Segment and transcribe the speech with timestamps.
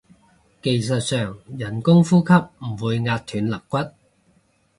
[0.63, 2.33] 技術上人工呼吸
[2.65, 3.77] 唔會壓斷肋骨